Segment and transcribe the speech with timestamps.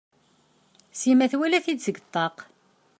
[0.99, 2.37] Sima twala-t-id seg ṭṭaq.